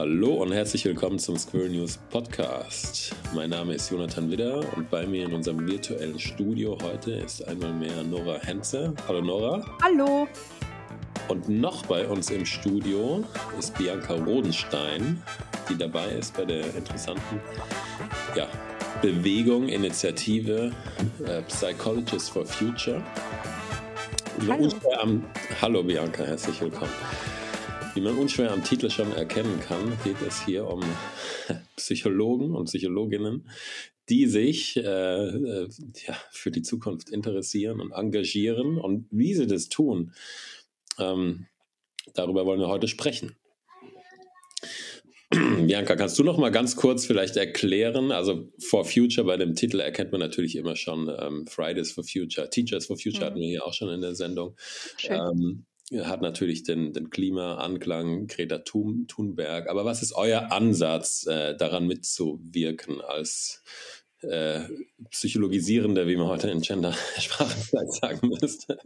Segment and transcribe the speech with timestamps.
[0.00, 3.14] Hallo und herzlich willkommen zum Squirrel News Podcast.
[3.34, 7.74] Mein Name ist Jonathan Widder und bei mir in unserem virtuellen Studio heute ist einmal
[7.74, 8.94] mehr Nora Henze.
[9.06, 9.62] Hallo Nora.
[9.82, 10.26] Hallo.
[11.28, 13.22] Und noch bei uns im Studio
[13.58, 15.22] ist Bianca Rodenstein,
[15.68, 17.38] die dabei ist bei der interessanten
[18.34, 18.48] ja,
[19.02, 20.72] Bewegung, Initiative
[21.26, 23.02] äh, Psychologists for Future.
[24.48, 24.66] Hallo.
[25.60, 26.90] Hallo Bianca, herzlich willkommen.
[28.00, 30.80] Wie man unschwer am Titel schon erkennen kann, geht es hier um
[31.76, 33.46] Psychologen und Psychologinnen,
[34.08, 35.68] die sich äh, äh,
[36.06, 38.78] ja, für die Zukunft interessieren und engagieren.
[38.78, 40.14] Und wie sie das tun,
[40.98, 41.46] ähm,
[42.14, 43.36] darüber wollen wir heute sprechen.
[45.66, 48.12] Bianca, kannst du noch mal ganz kurz vielleicht erklären?
[48.12, 52.48] Also For Future bei dem Titel erkennt man natürlich immer schon ähm, Fridays for Future,
[52.48, 53.26] Teachers for Future mhm.
[53.26, 54.56] hatten wir hier auch schon in der Sendung.
[55.04, 59.68] Ähm, hat natürlich den, den Klimaanklang Greta Thun, Thunberg.
[59.68, 63.62] Aber was ist euer Ansatz, äh, daran mitzuwirken als
[64.22, 64.60] äh,
[65.10, 68.78] Psychologisierender, wie man heute in Gender-Sprache vielleicht sagen müsste?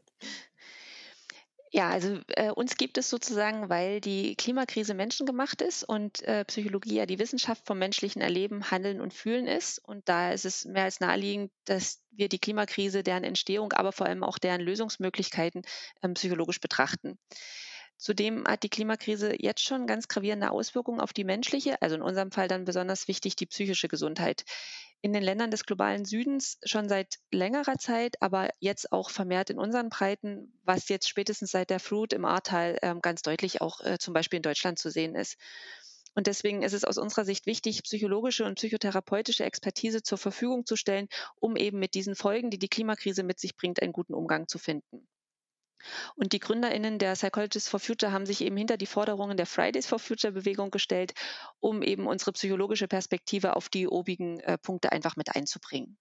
[1.77, 6.95] Ja, also äh, uns gibt es sozusagen, weil die Klimakrise menschengemacht ist und äh, Psychologie
[6.95, 9.81] ja die Wissenschaft vom menschlichen Erleben, Handeln und Fühlen ist.
[9.81, 14.07] Und da ist es mehr als naheliegend, dass wir die Klimakrise, deren Entstehung, aber vor
[14.07, 15.63] allem auch deren Lösungsmöglichkeiten
[16.05, 17.19] ähm, psychologisch betrachten.
[17.97, 22.31] Zudem hat die Klimakrise jetzt schon ganz gravierende Auswirkungen auf die menschliche, also in unserem
[22.31, 24.45] Fall dann besonders wichtig die psychische Gesundheit
[25.05, 29.59] in den Ländern des globalen Südens schon seit längerer Zeit, aber jetzt auch vermehrt in
[29.59, 33.99] unseren Breiten, was jetzt spätestens seit der Flut im Ahrtal äh, ganz deutlich auch äh,
[33.99, 35.37] zum Beispiel in Deutschland zu sehen ist.
[36.15, 40.75] Und deswegen ist es aus unserer Sicht wichtig, psychologische und psychotherapeutische Expertise zur Verfügung zu
[40.75, 44.49] stellen, um eben mit diesen Folgen, die die Klimakrise mit sich bringt, einen guten Umgang
[44.49, 45.07] zu finden.
[46.17, 49.87] Und die GründerInnen der Psychologists for Future haben sich eben hinter die Forderungen der Fridays
[49.87, 51.13] for Future Bewegung gestellt,
[51.61, 55.99] um eben unsere psychologische Perspektive auf die obigen äh, Punkte einfach mit einzubringen.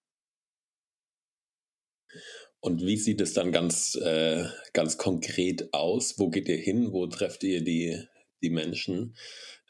[2.59, 6.17] Und wie sieht es dann ganz, äh, ganz konkret aus?
[6.17, 6.93] Wo geht ihr hin?
[6.93, 8.07] Wo trefft ihr die,
[8.41, 9.17] die Menschen?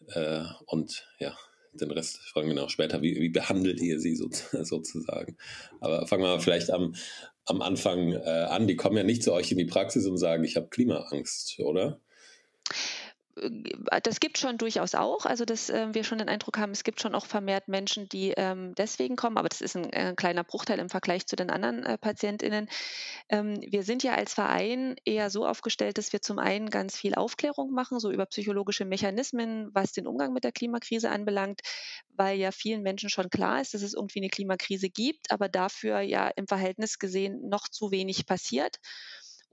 [0.10, 1.36] Äh, und ja,
[1.74, 3.02] den Rest fragen wir noch später.
[3.02, 4.30] Wie, wie behandelt ihr sie so,
[4.64, 5.38] sozusagen?
[5.80, 6.96] Aber fangen wir mal vielleicht am,
[7.46, 8.68] am Anfang äh, an.
[8.68, 12.00] Die kommen ja nicht zu euch in die Praxis und sagen, ich habe Klimaangst, oder?
[13.36, 15.26] Äh, das gibt schon durchaus auch.
[15.26, 18.34] Also, dass äh, wir schon den Eindruck haben, es gibt schon auch vermehrt Menschen, die
[18.38, 21.84] ähm, deswegen kommen, aber das ist ein, äh, kleiner Bruchteil im Vergleich zu den anderen
[21.84, 22.68] äh, PatientInnen.
[23.30, 27.16] Ähm, wir sind ja als Verein eher so aufgestellt, dass wir zum einen ganz viel
[27.16, 31.62] Aufklärung machen, so über psychologische Mechanismen, was den Umgang mit der Klimakrise anbelangt,
[32.16, 36.02] weil ja vielen Menschen schon klar ist, dass es irgendwie eine Klimakrise gibt, aber dafür
[36.02, 38.78] ja im Verhältnis gesehen noch zu wenig passiert.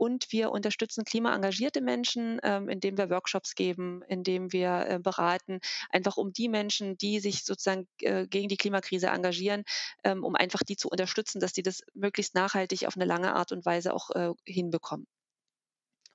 [0.01, 6.17] Und wir unterstützen klimaengagierte Menschen, ähm, indem wir Workshops geben, indem wir äh, beraten, einfach
[6.17, 9.63] um die Menschen, die sich sozusagen äh, gegen die Klimakrise engagieren,
[10.03, 13.53] ähm, um einfach die zu unterstützen, dass die das möglichst nachhaltig auf eine lange Art
[13.53, 15.07] und Weise auch äh, hinbekommen.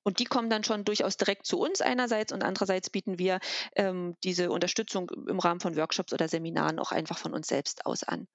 [0.02, 3.40] Und die kommen dann schon durchaus direkt zu uns einerseits und andererseits bieten wir
[3.76, 8.02] ähm, diese Unterstützung im Rahmen von Workshops oder Seminaren auch einfach von uns selbst aus
[8.02, 8.28] an.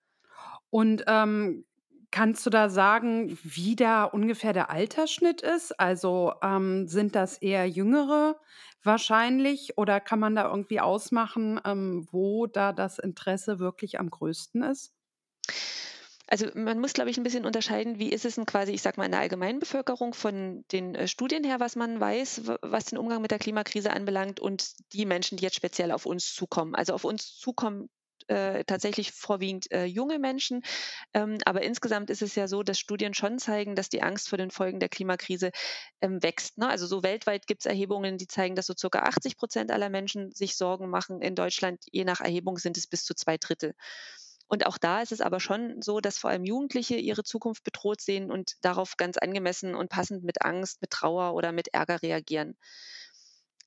[0.70, 1.64] Und ähm,
[2.12, 5.78] Kannst du da sagen, wie da ungefähr der Altersschnitt ist?
[5.78, 8.40] Also ähm, sind das eher Jüngere
[8.82, 14.62] wahrscheinlich oder kann man da irgendwie ausmachen, ähm, wo da das Interesse wirklich am größten
[14.64, 14.92] ist?
[16.26, 18.98] Also man muss, glaube ich, ein bisschen unterscheiden, wie ist es denn quasi, ich sage
[19.00, 23.20] mal, in der Allgemeinbevölkerung von den äh, Studien her, was man weiß, was den Umgang
[23.20, 26.76] mit der Klimakrise anbelangt und die Menschen, die jetzt speziell auf uns zukommen.
[26.76, 27.88] Also auf uns zukommen
[28.30, 30.62] äh, tatsächlich vorwiegend äh, junge Menschen.
[31.14, 34.38] Ähm, aber insgesamt ist es ja so, dass Studien schon zeigen, dass die Angst vor
[34.38, 35.50] den Folgen der Klimakrise
[36.00, 36.56] ähm, wächst.
[36.56, 36.68] Ne?
[36.68, 40.30] Also so weltweit gibt es Erhebungen, die zeigen, dass so circa 80 Prozent aller Menschen
[40.32, 41.20] sich Sorgen machen.
[41.20, 43.74] In Deutschland, je nach Erhebung, sind es bis zu zwei Drittel.
[44.46, 48.00] Und auch da ist es aber schon so, dass vor allem Jugendliche ihre Zukunft bedroht
[48.00, 52.56] sehen und darauf ganz angemessen und passend mit Angst, mit Trauer oder mit Ärger reagieren.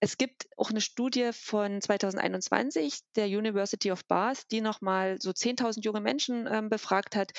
[0.03, 5.81] Es gibt auch eine Studie von 2021 der University of Bath, die nochmal so 10.000
[5.81, 7.31] junge Menschen ähm, befragt hat.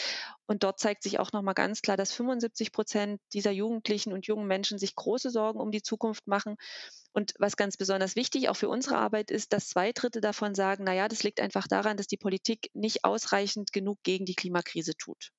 [0.46, 4.46] Und dort zeigt sich auch nochmal ganz klar, dass 75 Prozent dieser Jugendlichen und jungen
[4.46, 6.56] Menschen sich große Sorgen um die Zukunft machen.
[7.12, 10.84] Und was ganz besonders wichtig auch für unsere Arbeit ist, dass zwei Drittel davon sagen,
[10.84, 15.32] naja, das liegt einfach daran, dass die Politik nicht ausreichend genug gegen die Klimakrise tut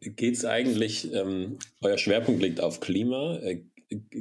[0.00, 3.38] geht es eigentlich, ähm, euer Schwerpunkt liegt auf Klima.
[3.38, 3.64] Äh,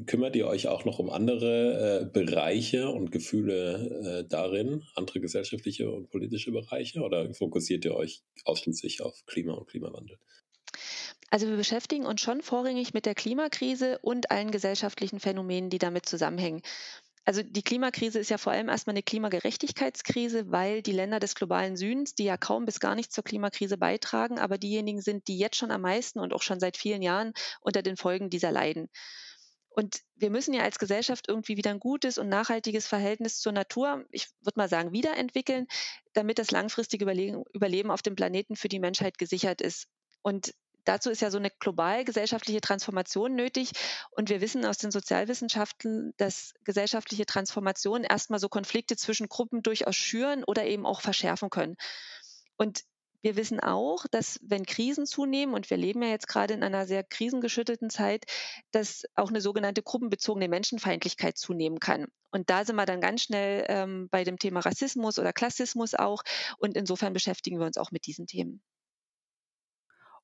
[0.06, 5.92] kümmert ihr euch auch noch um andere äh, Bereiche und Gefühle äh, darin, andere gesellschaftliche
[5.92, 10.18] und politische Bereiche, oder fokussiert ihr euch ausschließlich auf Klima und Klimawandel?
[11.30, 16.06] Also wir beschäftigen uns schon vorrangig mit der Klimakrise und allen gesellschaftlichen Phänomenen, die damit
[16.06, 16.62] zusammenhängen.
[17.24, 21.78] Also die Klimakrise ist ja vor allem erstmal eine Klimagerechtigkeitskrise, weil die Länder des globalen
[21.78, 25.56] Südens, die ja kaum bis gar nicht zur Klimakrise beitragen, aber diejenigen sind, die jetzt
[25.56, 28.90] schon am meisten und auch schon seit vielen Jahren unter den Folgen dieser leiden.
[29.74, 34.06] Und wir müssen ja als Gesellschaft irgendwie wieder ein gutes und nachhaltiges Verhältnis zur Natur,
[34.12, 35.68] ich würde mal sagen, wiederentwickeln,
[36.14, 37.06] damit das langfristige
[37.54, 39.88] Überleben auf dem Planeten für die Menschheit gesichert ist.
[40.22, 40.54] Und
[40.84, 43.72] dazu ist ja so eine global gesellschaftliche Transformation nötig.
[44.12, 49.96] Und wir wissen aus den Sozialwissenschaften, dass gesellschaftliche Transformationen erstmal so Konflikte zwischen Gruppen durchaus
[49.96, 51.78] schüren oder eben auch verschärfen können.
[52.58, 52.82] Und
[53.22, 56.86] wir wissen auch, dass wenn Krisen zunehmen, und wir leben ja jetzt gerade in einer
[56.86, 58.26] sehr krisengeschüttelten Zeit,
[58.72, 62.08] dass auch eine sogenannte gruppenbezogene Menschenfeindlichkeit zunehmen kann.
[62.32, 66.24] Und da sind wir dann ganz schnell ähm, bei dem Thema Rassismus oder Klassismus auch.
[66.58, 68.62] Und insofern beschäftigen wir uns auch mit diesen Themen.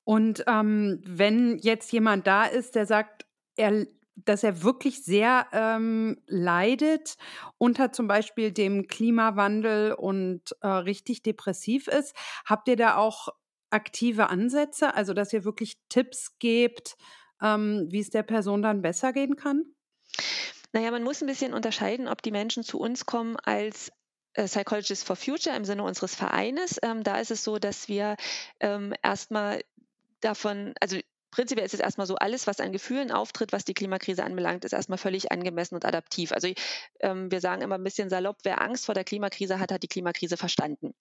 [0.04, 3.86] Und ähm, wenn jetzt jemand da ist, der sagt, er
[4.24, 7.16] dass er wirklich sehr ähm, leidet
[7.58, 12.14] unter zum Beispiel dem Klimawandel und äh, richtig depressiv ist.
[12.44, 13.28] Habt ihr da auch
[13.70, 16.96] aktive Ansätze, also dass ihr wirklich Tipps gebt,
[17.42, 19.64] ähm, wie es der Person dann besser gehen kann?
[20.72, 23.90] Naja, man muss ein bisschen unterscheiden, ob die Menschen zu uns kommen als
[24.34, 26.78] äh, Psychologists for Future im Sinne unseres Vereines.
[26.82, 28.16] Ähm, da ist es so, dass wir
[28.60, 29.62] ähm, erstmal
[30.20, 30.98] davon, also
[31.30, 34.72] prinzipiell ist es erstmal so, alles, was an Gefühlen auftritt, was die Klimakrise anbelangt, ist
[34.72, 36.32] erstmal völlig angemessen und adaptiv.
[36.32, 36.48] Also
[37.00, 39.88] ähm, wir sagen immer ein bisschen salopp, wer Angst vor der Klimakrise hat, hat die
[39.88, 40.94] Klimakrise verstanden.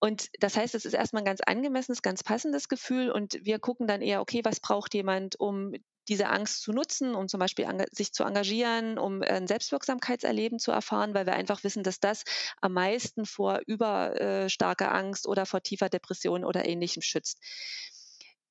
[0.00, 3.86] Und das heißt, es ist erstmal ein ganz angemessenes, ganz passendes Gefühl und wir gucken
[3.86, 5.74] dann eher, okay, was braucht jemand, um
[6.08, 11.14] diese Angst zu nutzen, um zum Beispiel sich zu engagieren, um ein Selbstwirksamkeitserleben zu erfahren,
[11.14, 12.24] weil wir einfach wissen, dass das
[12.60, 17.38] am meisten vor überstarker äh, Angst oder vor tiefer Depression oder ähnlichem schützt.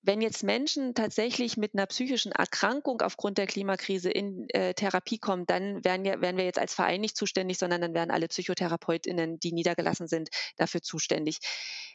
[0.03, 5.45] Wenn jetzt Menschen tatsächlich mit einer psychischen Erkrankung aufgrund der Klimakrise in äh, Therapie kommen,
[5.45, 9.39] dann wären, ja, wären wir jetzt als Verein nicht zuständig, sondern dann wären alle PsychotherapeutInnen,
[9.39, 11.37] die niedergelassen sind, dafür zuständig.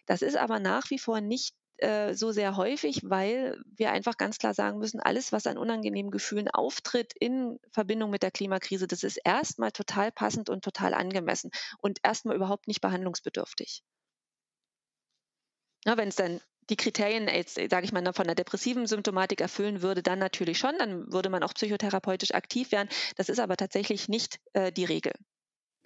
[0.07, 4.39] Das ist aber nach wie vor nicht äh, so sehr häufig, weil wir einfach ganz
[4.39, 9.03] klar sagen müssen, alles, was an unangenehmen Gefühlen auftritt in Verbindung mit der Klimakrise, das
[9.03, 13.83] ist erstmal total passend und total angemessen und erstmal überhaupt nicht behandlungsbedürftig.
[15.85, 20.03] Wenn es dann die Kriterien, jetzt sage ich mal, von der depressiven Symptomatik erfüllen würde,
[20.03, 22.89] dann natürlich schon, dann würde man auch psychotherapeutisch aktiv werden.
[23.17, 25.13] Das ist aber tatsächlich nicht äh, die Regel.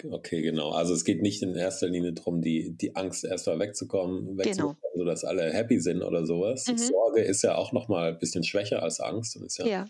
[0.02, 0.70] Okay, genau.
[0.70, 5.04] Also es geht nicht in erster Linie darum, die, die Angst erstmal wegzukommen, wegzukommen genau.
[5.04, 6.66] sodass alle happy sind oder sowas.
[6.66, 6.78] Mhm.
[6.78, 9.86] Sorge ist ja auch nochmal ein bisschen schwächer als Angst und ist ja, ja.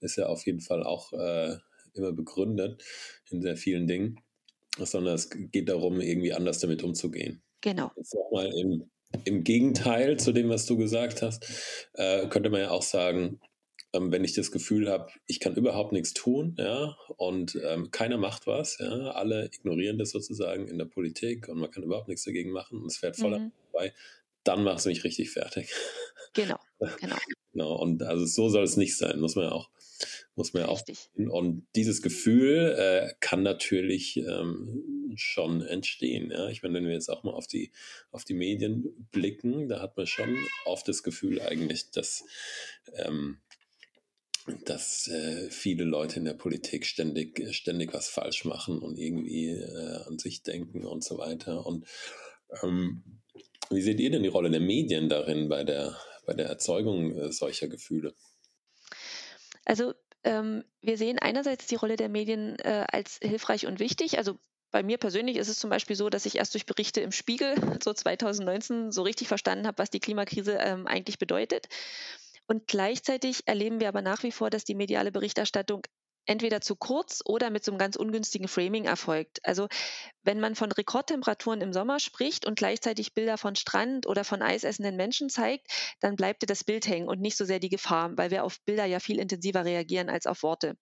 [0.00, 1.56] Ist ja auf jeden Fall auch äh,
[1.94, 2.82] immer begründet
[3.30, 4.20] in sehr vielen Dingen,
[4.78, 7.42] sondern es geht darum, irgendwie anders damit umzugehen.
[7.60, 7.90] Genau.
[7.96, 8.90] Jetzt nochmal im
[9.24, 11.46] im Gegenteil zu dem, was du gesagt hast,
[11.94, 13.40] äh, könnte man ja auch sagen,
[13.92, 18.18] ähm, wenn ich das Gefühl habe, ich kann überhaupt nichts tun, ja, und ähm, keiner
[18.18, 22.24] macht was, ja, alle ignorieren das sozusagen in der Politik und man kann überhaupt nichts
[22.24, 23.52] dagegen machen und es fährt voll mhm.
[23.70, 23.94] vorbei,
[24.44, 25.72] dann macht es mich richtig fertig.
[26.34, 26.58] Genau,
[27.00, 27.16] genau.
[27.52, 27.74] genau.
[27.76, 29.70] Und also so soll es nicht sein, muss man ja auch
[30.34, 30.82] muss man ja auch.
[31.14, 36.30] Und dieses Gefühl äh, kann natürlich ähm, schon entstehen.
[36.30, 36.48] Ja?
[36.48, 37.72] Ich meine, wenn wir jetzt auch mal auf die,
[38.10, 42.24] auf die Medien blicken, da hat man schon oft das Gefühl eigentlich, dass,
[42.94, 43.38] ähm,
[44.64, 49.96] dass äh, viele Leute in der Politik ständig, ständig was falsch machen und irgendwie äh,
[50.06, 51.66] an sich denken und so weiter.
[51.66, 51.86] Und
[52.62, 53.02] ähm,
[53.70, 57.32] wie seht ihr denn die Rolle der Medien darin bei der, bei der Erzeugung äh,
[57.32, 58.14] solcher Gefühle?
[59.68, 59.92] Also
[60.24, 64.16] ähm, wir sehen einerseits die Rolle der Medien äh, als hilfreich und wichtig.
[64.16, 64.38] Also
[64.70, 67.54] bei mir persönlich ist es zum Beispiel so, dass ich erst durch Berichte im Spiegel
[67.82, 71.68] so 2019 so richtig verstanden habe, was die Klimakrise ähm, eigentlich bedeutet.
[72.46, 75.82] Und gleichzeitig erleben wir aber nach wie vor, dass die mediale Berichterstattung
[76.28, 79.40] entweder zu kurz oder mit so einem ganz ungünstigen Framing erfolgt.
[79.44, 79.68] Also
[80.22, 84.96] wenn man von Rekordtemperaturen im Sommer spricht und gleichzeitig Bilder von Strand oder von eisessenden
[84.96, 85.68] Menschen zeigt,
[86.00, 88.60] dann bleibt dir das Bild hängen und nicht so sehr die Gefahr, weil wir auf
[88.64, 90.76] Bilder ja viel intensiver reagieren als auf Worte.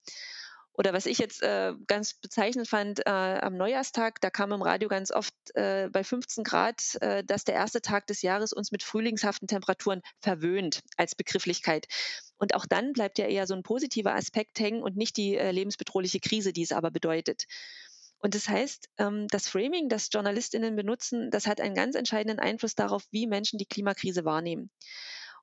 [0.78, 4.88] Oder was ich jetzt äh, ganz bezeichnend fand, äh, am Neujahrstag, da kam im Radio
[4.88, 8.82] ganz oft äh, bei 15 Grad, äh, dass der erste Tag des Jahres uns mit
[8.82, 11.86] frühlingshaften Temperaturen verwöhnt als Begrifflichkeit.
[12.36, 15.50] Und auch dann bleibt ja eher so ein positiver Aspekt hängen und nicht die äh,
[15.50, 17.44] lebensbedrohliche Krise, die es aber bedeutet.
[18.18, 22.74] Und das heißt, ähm, das Framing, das Journalistinnen benutzen, das hat einen ganz entscheidenden Einfluss
[22.74, 24.70] darauf, wie Menschen die Klimakrise wahrnehmen.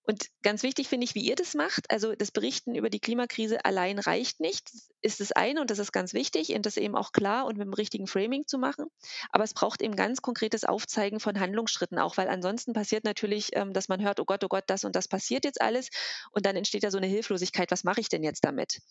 [0.05, 1.89] Und ganz wichtig finde ich, wie ihr das macht.
[1.89, 4.73] Also das Berichten über die Klimakrise allein reicht nicht.
[4.73, 7.57] Das ist das eine und das ist ganz wichtig, und das eben auch klar und
[7.57, 8.87] mit dem richtigen Framing zu machen.
[9.29, 13.71] Aber es braucht eben ganz konkretes Aufzeigen von Handlungsschritten auch, weil ansonsten passiert natürlich, ähm,
[13.71, 15.89] dass man hört, oh Gott, oh Gott, das und das passiert jetzt alles.
[16.31, 18.81] Und dann entsteht ja so eine Hilflosigkeit, was mache ich denn jetzt damit?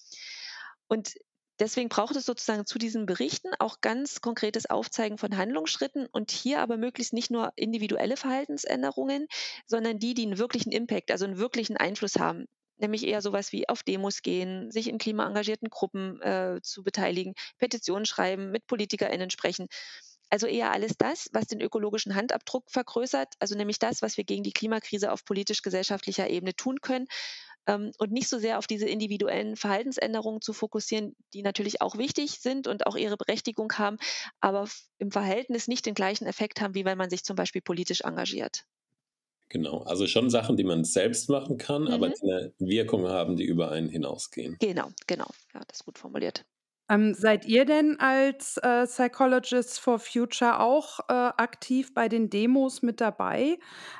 [0.88, 1.14] Und
[1.62, 6.61] deswegen braucht es sozusagen zu diesen Berichten auch ganz konkretes Aufzeigen von Handlungsschritten und hier
[6.61, 9.28] aber möglichst nicht nur individuelle Verhaltensänderungen,
[9.66, 12.47] sondern die, die einen wirklichen Impact, also einen wirklichen Einfluss haben
[12.78, 18.07] nämlich eher sowas wie auf Demos gehen, sich in klimaengagierten Gruppen äh, zu beteiligen, Petitionen
[18.07, 19.69] schreiben, mit PolitikerInnen sprechen.
[20.31, 24.42] Also eher alles das, was den ökologischen Handabdruck vergrößert, also nämlich das, was wir gegen
[24.42, 27.07] die Klimakrise auf politisch-gesellschaftlicher Ebene tun können,
[27.66, 32.40] ähm, und nicht so sehr auf diese individuellen Verhaltensänderungen zu fokussieren, die natürlich auch wichtig
[32.40, 33.99] sind und auch ihre Berechtigung haben,
[34.40, 38.02] aber im Verhältnis nicht den gleichen Effekt haben, wie wenn man sich zum Beispiel politisch
[38.02, 38.64] engagiert.
[39.49, 41.88] Genau, also schon Sachen, die man selbst machen kann, mhm.
[41.88, 44.57] aber die eine Wirkung haben, die über einen hinausgehen.
[44.61, 45.28] Genau, genau.
[45.52, 46.47] Ja, das ist gut formuliert.
[46.88, 52.83] Ähm, seid ihr denn als äh, Psychologists for Future auch äh, aktiv bei den Demos
[52.83, 53.59] mit dabei?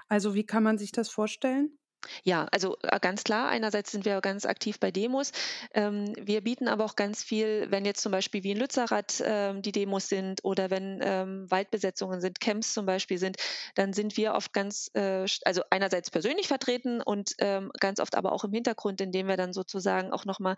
[0.09, 1.79] Also wie kann man sich das vorstellen?
[2.25, 5.33] Ja, also äh, ganz klar, einerseits sind wir ganz aktiv bei Demos.
[5.75, 9.63] Ähm, wir bieten aber auch ganz viel, wenn jetzt zum Beispiel wie in Lützerath ähm,
[9.63, 13.37] die Demos sind oder wenn ähm, Waldbesetzungen sind, Camps zum Beispiel sind,
[13.75, 17.37] dann sind wir oft ganz, äh, also einerseits persönlich vertreten und
[17.81, 20.57] ganz oft aber auch im Hintergrund, indem wir dann sozusagen auch nochmal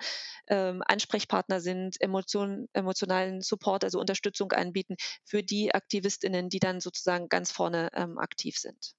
[0.49, 7.53] Ansprechpartner sind, Emotion, emotionalen Support, also Unterstützung anbieten für die AktivistInnen, die dann sozusagen ganz
[7.53, 8.95] vorne aktiv sind.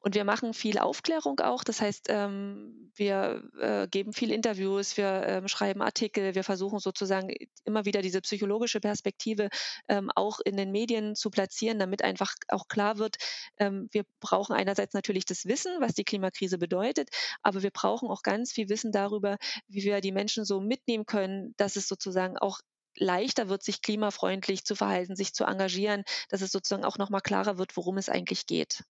[0.00, 1.64] Und wir machen viel Aufklärung auch.
[1.64, 7.34] Das heißt, ähm, wir äh, geben viel Interviews, wir ähm, schreiben Artikel, wir versuchen sozusagen
[7.64, 9.48] immer wieder diese psychologische Perspektive
[9.88, 13.16] ähm, auch in den Medien zu platzieren, damit einfach auch klar wird,
[13.58, 17.10] ähm, wir brauchen einerseits natürlich das Wissen, was die Klimakrise bedeutet,
[17.42, 19.38] aber wir brauchen auch ganz viel Wissen darüber,
[19.68, 22.60] wie wir die Menschen so mitnehmen können, dass es sozusagen auch
[22.96, 27.58] leichter wird, sich klimafreundlich zu verhalten, sich zu engagieren, dass es sozusagen auch nochmal klarer
[27.58, 28.82] wird, worum es eigentlich geht.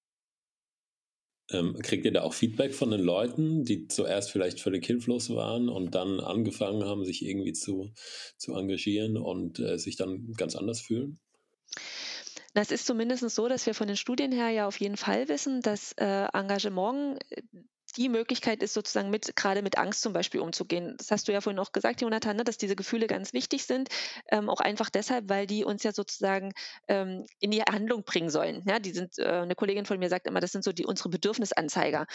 [1.50, 5.68] Ähm, kriegt ihr da auch Feedback von den Leuten, die zuerst vielleicht völlig hilflos waren
[5.68, 7.90] und dann angefangen haben, sich irgendwie zu,
[8.36, 11.18] zu engagieren und äh, sich dann ganz anders fühlen?
[12.54, 15.60] Das ist zumindest so, dass wir von den Studien her ja auf jeden Fall wissen,
[15.62, 17.18] dass äh, Engagement
[17.98, 20.94] die Möglichkeit ist sozusagen mit, gerade mit Angst zum Beispiel umzugehen.
[20.98, 23.88] Das hast du ja vorhin auch gesagt, Jonathan, ne, dass diese Gefühle ganz wichtig sind.
[24.30, 26.52] Ähm, auch einfach deshalb, weil die uns ja sozusagen
[26.86, 28.62] ähm, in die Handlung bringen sollen.
[28.66, 31.08] Ja, die sind, äh, eine Kollegin von mir sagt immer, das sind so die unsere
[31.08, 32.06] Bedürfnisanzeiger.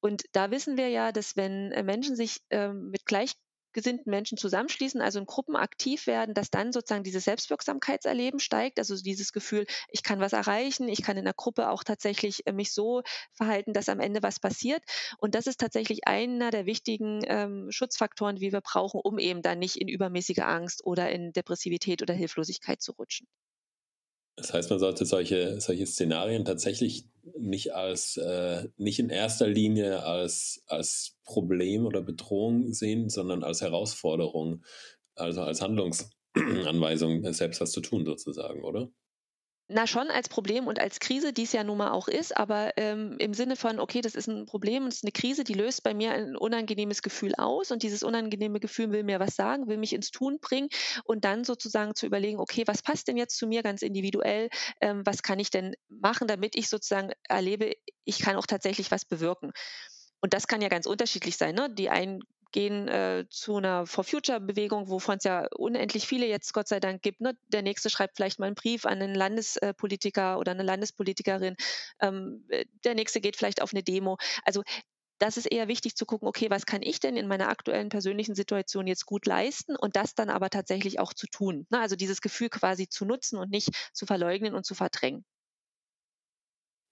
[0.00, 3.32] Und da wissen wir ja, dass wenn äh, Menschen sich ähm, mit gleich
[3.76, 8.96] gesinnten Menschen zusammenschließen, also in Gruppen aktiv werden, dass dann sozusagen dieses Selbstwirksamkeitserleben steigt, also
[8.96, 12.72] dieses Gefühl, ich kann was erreichen, ich kann in der Gruppe auch tatsächlich äh, mich
[12.72, 13.02] so
[13.34, 14.82] verhalten, dass am Ende was passiert.
[15.18, 19.58] Und das ist tatsächlich einer der wichtigen ähm, Schutzfaktoren, die wir brauchen, um eben dann
[19.58, 23.28] nicht in übermäßige Angst oder in Depressivität oder Hilflosigkeit zu rutschen.
[24.36, 27.06] Das heißt, man sollte solche, solche Szenarien tatsächlich
[27.38, 33.62] nicht als äh, nicht in erster Linie als, als Problem oder Bedrohung sehen, sondern als
[33.62, 34.62] Herausforderung,
[35.14, 38.90] also als Handlungsanweisung, selbst was zu tun, sozusagen, oder?
[39.68, 42.74] Na, schon als Problem und als Krise, die es ja nun mal auch ist, aber
[42.76, 45.54] ähm, im Sinne von, okay, das ist ein Problem und es ist eine Krise, die
[45.54, 49.66] löst bei mir ein unangenehmes Gefühl aus und dieses unangenehme Gefühl will mir was sagen,
[49.66, 50.68] will mich ins Tun bringen
[51.02, 55.02] und dann sozusagen zu überlegen, okay, was passt denn jetzt zu mir ganz individuell, ähm,
[55.04, 57.72] was kann ich denn machen, damit ich sozusagen erlebe,
[58.04, 59.50] ich kann auch tatsächlich was bewirken.
[60.20, 61.56] Und das kann ja ganz unterschiedlich sein.
[61.56, 61.68] Ne?
[61.74, 62.20] Die einen
[62.52, 66.80] gehen äh, zu einer For Future Bewegung, wovon es ja unendlich viele jetzt Gott sei
[66.80, 67.20] Dank gibt.
[67.20, 67.36] Ne?
[67.48, 71.56] Der nächste schreibt vielleicht mal einen Brief an einen Landespolitiker oder eine Landespolitikerin.
[72.00, 74.16] Ähm, äh, der nächste geht vielleicht auf eine Demo.
[74.44, 74.62] Also
[75.18, 78.34] das ist eher wichtig zu gucken, okay, was kann ich denn in meiner aktuellen persönlichen
[78.34, 81.66] Situation jetzt gut leisten und das dann aber tatsächlich auch zu tun.
[81.70, 81.80] Ne?
[81.80, 85.24] Also dieses Gefühl quasi zu nutzen und nicht zu verleugnen und zu verdrängen.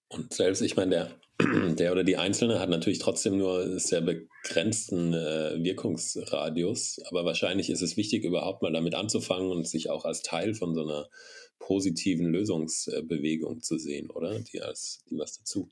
[0.08, 1.20] Und selbst, ich meine, der,
[1.74, 7.82] der oder die Einzelne hat natürlich trotzdem nur sehr begrenzten äh, Wirkungsradius, aber wahrscheinlich ist
[7.82, 11.08] es wichtig, überhaupt mal damit anzufangen und sich auch als Teil von so einer
[11.58, 14.38] positiven Lösungsbewegung zu sehen, oder?
[14.38, 15.70] Die als, die was dazu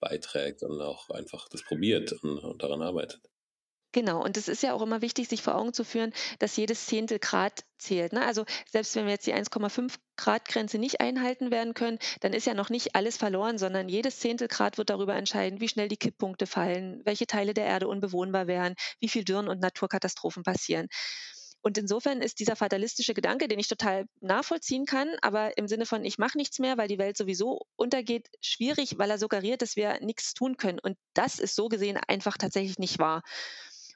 [0.00, 3.29] beiträgt und auch einfach das probiert und, und daran arbeitet.
[3.92, 6.86] Genau, und es ist ja auch immer wichtig, sich vor Augen zu führen, dass jedes
[6.86, 8.12] Zehntel Grad zählt.
[8.12, 8.24] Ne?
[8.24, 12.46] Also selbst wenn wir jetzt die 1,5 Grad Grenze nicht einhalten werden können, dann ist
[12.46, 15.96] ja noch nicht alles verloren, sondern jedes Zehntel Grad wird darüber entscheiden, wie schnell die
[15.96, 20.86] Kipppunkte fallen, welche Teile der Erde unbewohnbar wären, wie viel Dürren und Naturkatastrophen passieren.
[21.62, 26.04] Und insofern ist dieser fatalistische Gedanke, den ich total nachvollziehen kann, aber im Sinne von,
[26.04, 30.00] ich mache nichts mehr, weil die Welt sowieso untergeht, schwierig, weil er suggeriert, dass wir
[30.00, 30.78] nichts tun können.
[30.78, 33.22] Und das ist so gesehen einfach tatsächlich nicht wahr.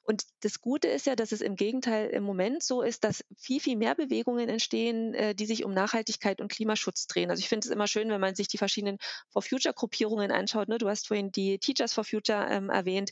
[0.04, 3.58] Und das Gute ist ja, dass es im Gegenteil im Moment so ist, dass viel,
[3.58, 7.30] viel mehr Bewegungen entstehen, äh, die sich um Nachhaltigkeit und Klimaschutz drehen.
[7.30, 8.98] Also ich finde es immer schön, wenn man sich die verschiedenen
[9.30, 10.68] For Future Gruppierungen anschaut.
[10.68, 10.78] Ne?
[10.78, 13.10] Du hast vorhin die Teachers for Future ähm, erwähnt.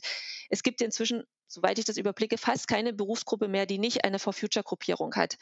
[0.49, 4.33] Es gibt inzwischen soweit ich das überblicke, fast keine Berufsgruppe mehr, die nicht eine For
[4.33, 5.37] Future Gruppierung hat.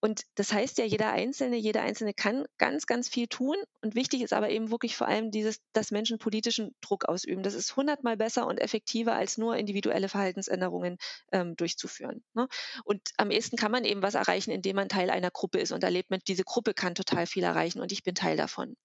[0.00, 3.56] Und das heißt ja, jeder Einzelne, jeder Einzelne kann ganz, ganz viel tun.
[3.82, 7.42] Und wichtig ist aber eben wirklich vor allem dieses, dass Menschen politischen Druck ausüben.
[7.42, 10.96] Das ist hundertmal besser und effektiver, als nur individuelle Verhaltensänderungen
[11.32, 12.24] ähm, durchzuführen.
[12.34, 12.48] Ne?
[12.84, 15.84] Und am ehesten kann man eben was erreichen, indem man Teil einer Gruppe ist und
[15.84, 18.76] erlebt mit, diese Gruppe kann total viel erreichen und ich bin Teil davon.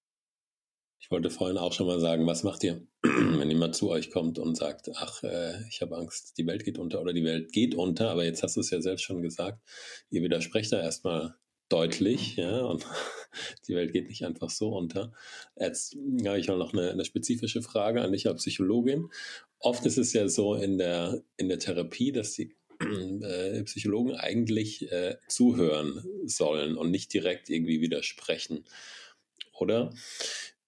[1.05, 4.39] Ich wollte vorhin auch schon mal sagen, was macht ihr, wenn jemand zu euch kommt
[4.39, 7.75] und sagt, ach, äh, ich habe Angst, die Welt geht unter oder die Welt geht
[7.75, 9.61] unter, aber jetzt hast du es ja selbst schon gesagt,
[10.09, 11.35] ihr widersprecht da erstmal
[11.69, 12.87] deutlich, ja, und
[13.67, 15.13] die Welt geht nicht einfach so unter.
[15.55, 15.95] Jetzt
[16.25, 19.09] habe ich auch noch eine, eine spezifische Frage an dich als Psychologin.
[19.59, 22.55] Oft ist es ja so in der, in der Therapie, dass die
[23.21, 28.65] äh, Psychologen eigentlich äh, zuhören sollen und nicht direkt irgendwie widersprechen.
[29.53, 29.93] Oder?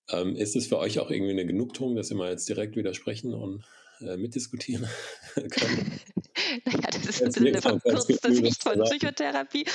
[0.10, 3.34] Ähm, ist es für euch auch irgendwie eine Genugtuung, dass ihr mal jetzt direkt widersprechen
[3.34, 3.64] und
[4.00, 4.88] äh, mitdiskutieren
[5.36, 6.00] können?
[6.66, 9.66] naja, das ist bisschen eine verkürzte Sicht von Psychotherapie.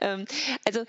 [0.00, 0.24] Ähm,
[0.64, 0.84] also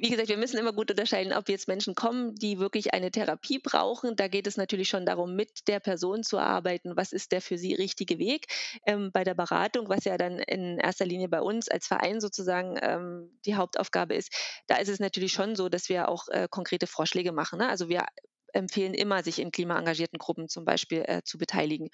[0.00, 3.58] wie gesagt, wir müssen immer gut unterscheiden, ob jetzt Menschen kommen, die wirklich eine Therapie
[3.58, 4.14] brauchen.
[4.14, 6.96] Da geht es natürlich schon darum, mit der Person zu arbeiten.
[6.96, 8.46] Was ist der für sie richtige Weg?
[8.86, 12.78] Ähm, bei der Beratung, was ja dann in erster Linie bei uns als Verein sozusagen
[12.80, 14.30] ähm, die Hauptaufgabe ist,
[14.68, 17.58] da ist es natürlich schon so, dass wir auch äh, konkrete Vorschläge machen.
[17.58, 17.68] Ne?
[17.68, 18.04] Also wir
[18.52, 21.90] empfehlen immer, sich in klimaengagierten Gruppen zum Beispiel äh, zu beteiligen.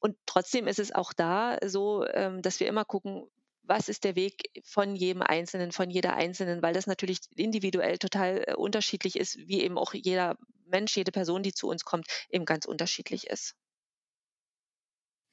[0.00, 3.28] Und trotzdem ist es auch da so, ähm, dass wir immer gucken,
[3.62, 8.44] was ist der Weg von jedem Einzelnen, von jeder Einzelnen, weil das natürlich individuell total
[8.46, 10.36] äh, unterschiedlich ist, wie eben auch jeder
[10.66, 13.54] Mensch, jede Person, die zu uns kommt, eben ganz unterschiedlich ist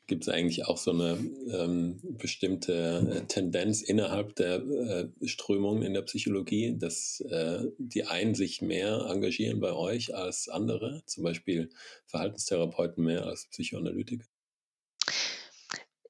[0.08, 1.18] gibt es eigentlich auch so eine
[1.52, 8.36] ähm, bestimmte äh, Tendenz innerhalb der äh, Strömungen in der Psychologie, dass äh, die einen
[8.36, 11.70] sich mehr engagieren bei euch als andere, zum Beispiel
[12.06, 14.26] Verhaltenstherapeuten mehr als Psychoanalytiker?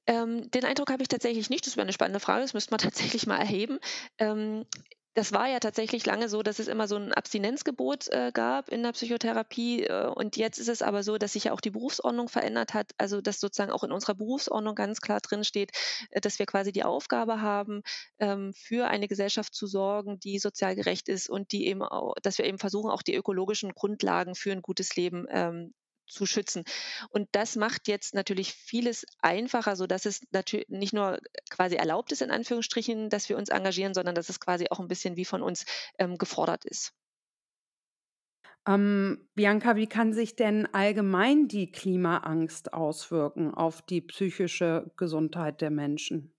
[0.08, 1.66] Ähm, den Eindruck habe ich tatsächlich nicht.
[1.66, 2.42] Das wäre eine spannende Frage.
[2.42, 3.80] Das müsste man tatsächlich mal erheben.
[4.18, 4.66] Ähm,
[5.16, 8.84] das war ja tatsächlich lange so, dass es immer so ein Abstinenzgebot äh, gab in
[8.84, 9.84] der Psychotherapie.
[9.86, 12.92] Äh, und jetzt ist es aber so, dass sich ja auch die Berufsordnung verändert hat.
[12.98, 15.72] Also, dass sozusagen auch in unserer Berufsordnung ganz klar drin steht,
[16.12, 17.82] äh, dass wir quasi die Aufgabe haben,
[18.20, 22.38] ähm, für eine Gesellschaft zu sorgen, die sozial gerecht ist und die eben auch, dass
[22.38, 25.74] wir eben versuchen, auch die ökologischen Grundlagen für ein gutes Leben ähm,
[26.07, 26.63] zu schützen.
[27.09, 32.11] Und das macht jetzt natürlich vieles einfacher, so dass es natürlich nicht nur quasi erlaubt
[32.11, 35.25] ist, in Anführungsstrichen, dass wir uns engagieren, sondern dass es quasi auch ein bisschen wie
[35.25, 35.65] von uns
[35.98, 36.94] ähm, gefordert ist.
[38.68, 45.70] Ähm, Bianca, wie kann sich denn allgemein die Klimaangst auswirken auf die psychische Gesundheit der
[45.70, 46.33] Menschen?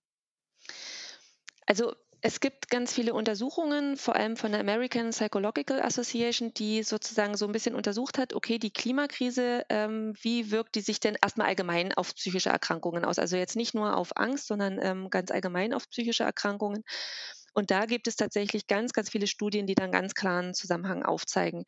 [1.65, 7.37] Also es gibt ganz viele Untersuchungen, vor allem von der American Psychological Association, die sozusagen
[7.37, 11.47] so ein bisschen untersucht hat, okay, die Klimakrise, ähm, wie wirkt die sich denn erstmal
[11.47, 13.19] allgemein auf psychische Erkrankungen aus?
[13.19, 16.83] Also jetzt nicht nur auf Angst, sondern ähm, ganz allgemein auf psychische Erkrankungen.
[17.53, 21.65] Und da gibt es tatsächlich ganz, ganz viele Studien, die dann ganz klaren Zusammenhang aufzeigen.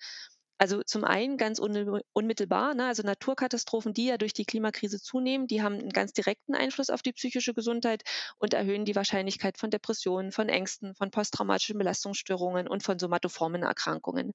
[0.60, 5.63] Also zum einen ganz unmittelbar, ne, also Naturkatastrophen, die ja durch die Klimakrise zunehmen, die
[5.63, 8.04] haben einen ganz direkten Einfluss auf die psychische Gesundheit
[8.38, 14.34] und erhöhen die Wahrscheinlichkeit von Depressionen, von Ängsten, von posttraumatischen Belastungsstörungen und von somatoformen Erkrankungen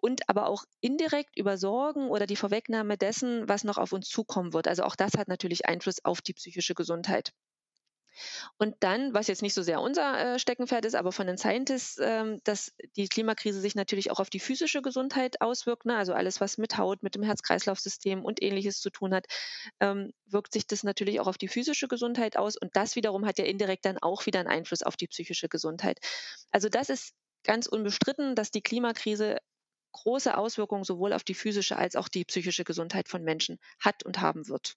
[0.00, 4.52] und aber auch indirekt über Sorgen oder die Vorwegnahme dessen, was noch auf uns zukommen
[4.52, 4.68] wird.
[4.68, 7.32] Also auch das hat natürlich Einfluss auf die psychische Gesundheit.
[8.58, 11.98] Und dann, was jetzt nicht so sehr unser äh, Steckenpferd ist, aber von den Scientists,
[12.00, 15.86] ähm, dass die Klimakrise sich natürlich auch auf die physische Gesundheit auswirkt.
[15.86, 15.96] Ne?
[15.96, 19.26] Also alles, was mit Haut, mit dem Herz-Kreislauf-System und ähnliches zu tun hat,
[19.80, 22.56] ähm, wirkt sich das natürlich auch auf die physische Gesundheit aus.
[22.56, 25.98] Und das wiederum hat ja indirekt dann auch wieder einen Einfluss auf die psychische Gesundheit.
[26.50, 29.38] Also das ist ganz unbestritten, dass die Klimakrise
[29.92, 34.20] große Auswirkungen sowohl auf die physische als auch die psychische Gesundheit von Menschen hat und
[34.20, 34.76] haben wird.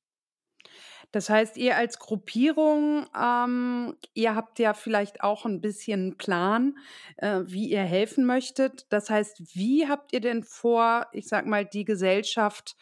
[1.13, 6.75] Das heißt, ihr als Gruppierung, ähm, ihr habt ja vielleicht auch ein bisschen Plan,
[7.17, 8.87] äh, wie ihr helfen möchtet.
[8.89, 12.75] Das heißt, wie habt ihr denn vor, ich sag mal, die Gesellschaft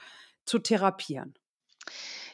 [0.46, 1.34] zu therapieren?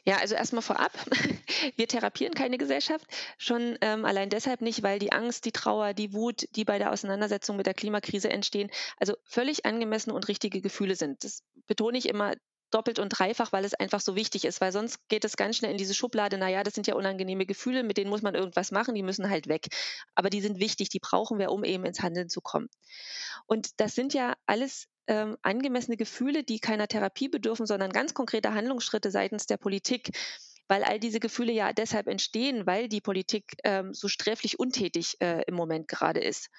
[0.08, 0.94] Ja, also erstmal vorab,
[1.76, 3.06] wir therapieren keine Gesellschaft,
[3.38, 6.94] schon ähm, allein deshalb nicht, weil die Angst, die Trauer, die Wut, die bei der
[6.94, 11.26] Auseinandersetzung mit der Klimakrise entstehen, also völlig angemessene und richtige Gefühle sind.
[11.26, 12.36] Das betone ich immer
[12.72, 15.72] doppelt und dreifach, weil es einfach so wichtig ist, weil sonst geht es ganz schnell
[15.72, 18.96] in diese Schublade, naja, das sind ja unangenehme Gefühle, mit denen muss man irgendwas machen,
[18.96, 19.68] die müssen halt weg.
[20.16, 22.70] Aber die sind wichtig, die brauchen wir, um eben ins Handeln zu kommen.
[23.46, 28.54] Und das sind ja alles ähm, angemessene Gefühle, die keiner Therapie bedürfen, sondern ganz konkrete
[28.54, 30.12] Handlungsschritte seitens der Politik
[30.68, 35.44] weil all diese Gefühle ja deshalb entstehen, weil die Politik ähm, so sträflich untätig äh,
[35.48, 36.50] im Moment gerade ist.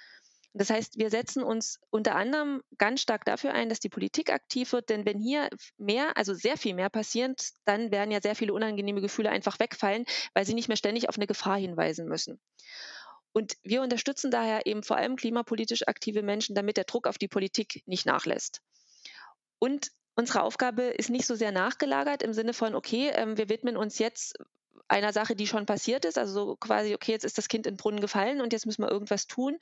[0.54, 4.72] Das heißt, wir setzen uns unter anderem ganz stark dafür ein, dass die Politik aktiv
[4.72, 8.54] wird, denn wenn hier mehr, also sehr viel mehr passiert, dann werden ja sehr viele
[8.54, 12.40] unangenehme Gefühle einfach wegfallen, weil sie nicht mehr ständig auf eine Gefahr hinweisen müssen.
[13.32, 17.28] Und wir unterstützen daher eben vor allem klimapolitisch aktive Menschen, damit der Druck auf die
[17.28, 18.62] Politik nicht nachlässt.
[19.58, 23.76] Und unsere Aufgabe ist nicht so sehr nachgelagert im Sinne von, okay, ähm, wir widmen
[23.76, 24.36] uns jetzt
[24.88, 27.74] einer Sache, die schon passiert ist, also so quasi, okay, jetzt ist das Kind in
[27.74, 29.58] den Brunnen gefallen und jetzt müssen wir irgendwas tun,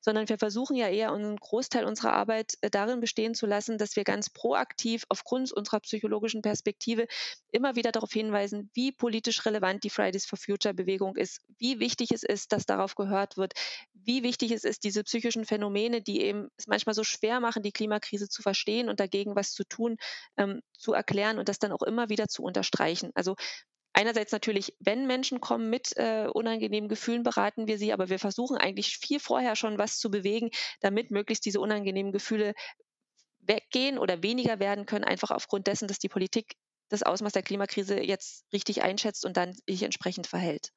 [0.00, 3.96] sondern wir versuchen ja eher einen Großteil unserer Arbeit äh, darin bestehen zu lassen, dass
[3.96, 7.06] wir ganz proaktiv aufgrund unserer psychologischen Perspektive
[7.50, 12.12] immer wieder darauf hinweisen, wie politisch relevant die Fridays for Future Bewegung ist, wie wichtig
[12.12, 13.54] es ist, dass darauf gehört wird,
[13.92, 17.72] wie wichtig es ist, diese psychischen Phänomene, die eben es manchmal so schwer machen, die
[17.72, 19.96] Klimakrise zu verstehen und dagegen was zu tun,
[20.36, 23.10] ähm, zu erklären und das dann auch immer wieder zu unterstreichen.
[23.14, 23.34] Also
[23.98, 28.56] einerseits natürlich, wenn Menschen kommen mit äh, unangenehmen Gefühlen, beraten wir sie, aber wir versuchen
[28.56, 32.54] eigentlich viel vorher schon was zu bewegen, damit möglichst diese unangenehmen Gefühle
[33.40, 36.54] weggehen oder weniger werden können, einfach aufgrund dessen, dass die Politik
[36.90, 40.70] das Ausmaß der Klimakrise jetzt richtig einschätzt und dann sich entsprechend verhält.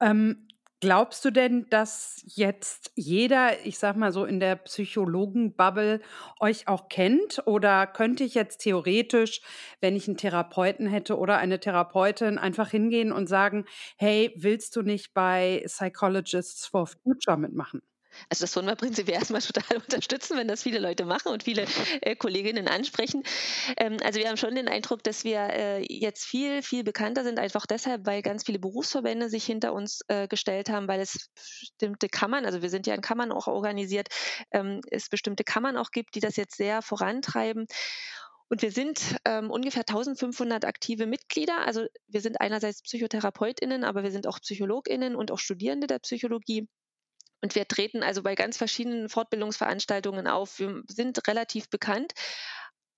[0.00, 0.48] Ähm,
[0.84, 6.00] Glaubst du denn, dass jetzt jeder, ich sag mal so in der Psychologen-Bubble,
[6.40, 7.42] euch auch kennt?
[7.46, 9.40] Oder könnte ich jetzt theoretisch,
[9.80, 13.64] wenn ich einen Therapeuten hätte oder eine Therapeutin, einfach hingehen und sagen,
[13.96, 17.80] hey, willst du nicht bei Psychologists for Future mitmachen?
[18.28, 21.66] Also das wollen wir prinzipiell erstmal total unterstützen, wenn das viele Leute machen und viele
[22.00, 23.22] äh, Kolleginnen ansprechen.
[23.76, 27.38] Ähm, also wir haben schon den Eindruck, dass wir äh, jetzt viel, viel bekannter sind,
[27.38, 32.08] einfach deshalb, weil ganz viele Berufsverbände sich hinter uns äh, gestellt haben, weil es bestimmte
[32.08, 34.08] Kammern, also wir sind ja in Kammern auch organisiert,
[34.52, 37.66] ähm, es bestimmte Kammern auch gibt, die das jetzt sehr vorantreiben.
[38.48, 41.66] Und wir sind ähm, ungefähr 1500 aktive Mitglieder.
[41.66, 46.68] Also wir sind einerseits PsychotherapeutInnen, aber wir sind auch PsychologInnen und auch Studierende der Psychologie.
[47.44, 50.58] Und wir treten also bei ganz verschiedenen Fortbildungsveranstaltungen auf.
[50.58, 52.14] Wir sind relativ bekannt.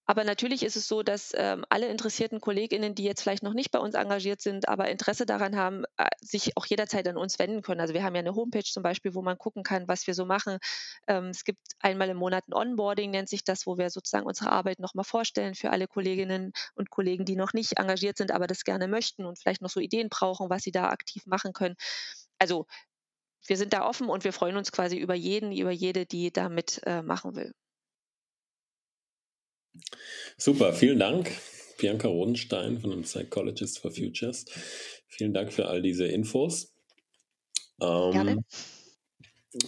[0.08, 3.72] Aber natürlich ist es so, dass ähm, alle interessierten Kolleginnen, die jetzt vielleicht noch nicht
[3.72, 7.60] bei uns engagiert sind, aber Interesse daran haben, äh, sich auch jederzeit an uns wenden
[7.62, 7.80] können.
[7.80, 10.24] Also wir haben ja eine Homepage zum Beispiel, wo man gucken kann, was wir so
[10.26, 10.58] machen.
[11.08, 14.52] Ähm, es gibt einmal im Monat ein Onboarding, nennt sich das, wo wir sozusagen unsere
[14.52, 18.62] Arbeit nochmal vorstellen für alle Kolleginnen und Kollegen, die noch nicht engagiert sind, aber das
[18.62, 21.74] gerne möchten und vielleicht noch so Ideen brauchen, was sie da aktiv machen können.
[22.38, 22.66] Also
[23.48, 26.48] wir sind da offen und wir freuen uns quasi über jeden, über jede, die da
[26.48, 27.54] mitmachen äh, will.
[30.36, 31.30] Super, vielen Dank,
[31.78, 34.44] Bianca Rodenstein von den Psychologists for Futures.
[35.08, 36.72] Vielen Dank für all diese Infos.
[37.80, 38.44] Ähm, Gerne.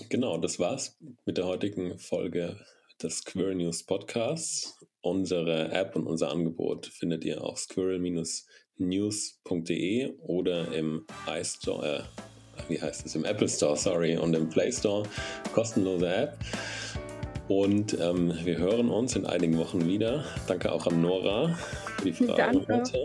[0.08, 2.58] Genau, das war's mit der heutigen Folge
[3.02, 4.76] des Squirrel News Podcasts.
[5.00, 12.02] Unsere App und unser Angebot findet ihr auf squirrel-news.de oder im iStore, äh,
[12.68, 15.04] wie heißt es, im Apple Store, sorry, und im Play Store.
[15.52, 16.34] Kostenlose App.
[17.48, 20.24] Und ähm, wir hören uns in einigen Wochen wieder.
[20.46, 21.56] Danke auch an Nora
[21.96, 23.04] für die Frage heute.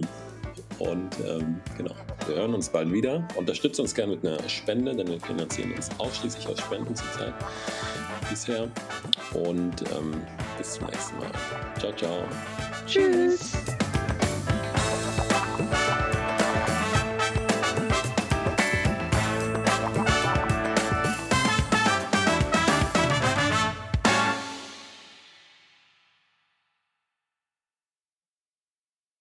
[0.79, 1.93] Und ähm, genau,
[2.27, 3.25] wir hören uns bald wieder.
[3.35, 7.33] Unterstützt uns gerne mit einer Spende, denn wir finanzieren uns ausschließlich aus Spenden zurzeit
[8.29, 8.67] bisher.
[9.33, 10.21] Und ähm,
[10.57, 11.31] bis zum nächsten Mal.
[11.79, 12.23] Ciao, ciao.
[12.85, 13.53] Tschüss.